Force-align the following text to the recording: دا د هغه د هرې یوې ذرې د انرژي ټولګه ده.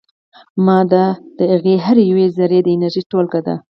دا 0.91 1.05
د 1.37 1.39
هغه 1.51 1.73
د 1.77 1.81
هرې 1.85 2.03
یوې 2.11 2.25
ذرې 2.37 2.59
د 2.63 2.67
انرژي 2.75 3.01
ټولګه 3.11 3.39
ده. 3.47 3.55